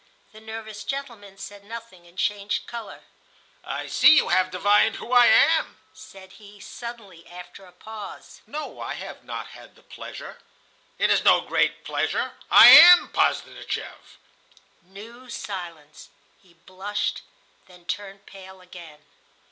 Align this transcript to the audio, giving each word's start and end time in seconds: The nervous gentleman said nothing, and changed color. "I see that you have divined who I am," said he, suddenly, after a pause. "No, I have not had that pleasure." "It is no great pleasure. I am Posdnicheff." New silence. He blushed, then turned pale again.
The 0.31 0.41
nervous 0.41 0.83
gentleman 0.83 1.37
said 1.37 1.63
nothing, 1.63 2.07
and 2.07 2.17
changed 2.17 2.65
color. 2.65 3.03
"I 3.63 3.85
see 3.85 4.07
that 4.07 4.15
you 4.15 4.29
have 4.29 4.49
divined 4.49 4.95
who 4.95 5.11
I 5.13 5.27
am," 5.27 5.77
said 5.93 6.31
he, 6.31 6.59
suddenly, 6.59 7.27
after 7.27 7.65
a 7.65 7.71
pause. 7.71 8.41
"No, 8.47 8.79
I 8.79 8.95
have 8.95 9.23
not 9.23 9.49
had 9.49 9.75
that 9.75 9.89
pleasure." 9.89 10.39
"It 10.97 11.11
is 11.11 11.23
no 11.23 11.41
great 11.41 11.83
pleasure. 11.85 12.31
I 12.49 12.69
am 12.69 13.09
Posdnicheff." 13.09 14.17
New 14.81 15.29
silence. 15.29 16.09
He 16.41 16.55
blushed, 16.55 17.21
then 17.67 17.85
turned 17.85 18.25
pale 18.25 18.59
again. 18.59 19.05